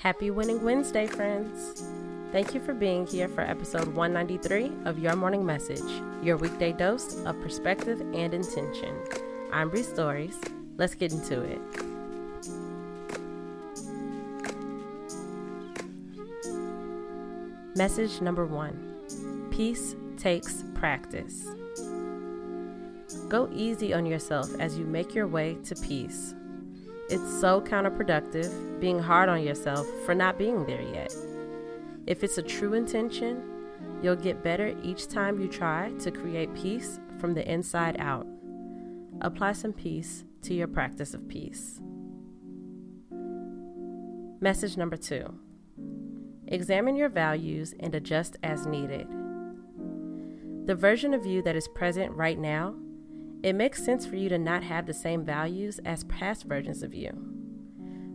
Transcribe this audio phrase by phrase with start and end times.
[0.00, 1.84] Happy Winning Wednesday, friends.
[2.32, 5.84] Thank you for being here for episode 193 of Your Morning Message,
[6.22, 8.96] your weekday dose of perspective and intention.
[9.52, 10.40] I'm Bree Stories.
[10.78, 11.60] Let's get into it.
[17.76, 21.46] Message number one Peace takes practice.
[23.28, 26.34] Go easy on yourself as you make your way to peace.
[27.10, 31.12] It's so counterproductive being hard on yourself for not being there yet.
[32.06, 33.42] If it's a true intention,
[34.00, 38.28] you'll get better each time you try to create peace from the inside out.
[39.22, 41.80] Apply some peace to your practice of peace.
[44.40, 45.34] Message number two
[46.46, 49.08] Examine your values and adjust as needed.
[50.64, 52.76] The version of you that is present right now,
[53.42, 56.94] it makes sense for you to not have the same values as past versions of
[56.94, 57.10] you.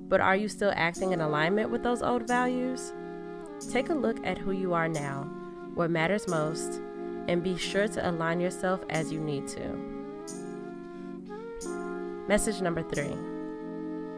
[0.08, 2.94] But are you still acting in alignment with those old values?
[3.72, 5.24] Take a look at who you are now,
[5.74, 6.80] what matters most,
[7.28, 9.96] and be sure to align yourself as you need to.
[12.28, 13.16] Message number three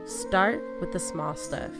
[0.05, 1.71] start with the small stuff.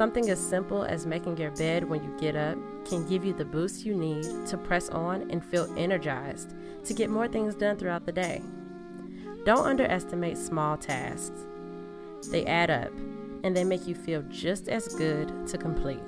[0.00, 2.56] Something as simple as making your bed when you get up
[2.86, 6.54] can give you the boost you need to press on and feel energized
[6.86, 8.40] to get more things done throughout the day.
[9.44, 11.44] Don't underestimate small tasks.
[12.30, 12.90] They add up
[13.44, 16.00] and they make you feel just as good to complete.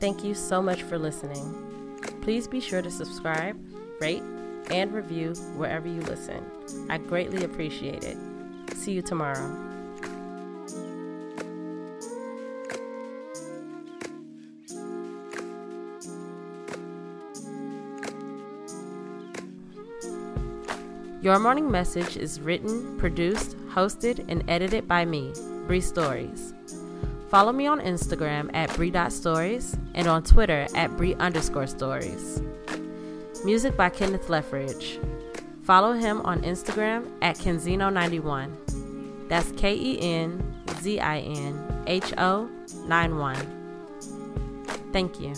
[0.00, 1.71] Thank you so much for listening.
[2.22, 3.56] Please be sure to subscribe,
[4.00, 4.22] rate,
[4.70, 6.44] and review wherever you listen.
[6.88, 8.16] I greatly appreciate it.
[8.74, 9.58] See you tomorrow.
[21.22, 25.32] Your Morning Message is written, produced, hosted, and edited by me,
[25.66, 26.52] Bree Stories.
[27.32, 32.42] Follow me on Instagram at Bree.stories and on Twitter at Bree underscore stories.
[33.42, 35.02] Music by Kenneth Leffridge.
[35.62, 39.28] Follow him on Instagram at Kenzinho91.
[39.30, 40.42] That's K E N
[40.82, 42.50] Z I N H O
[42.84, 43.34] 91.
[44.92, 45.32] Thank you.